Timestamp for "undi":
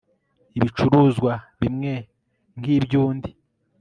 3.05-3.29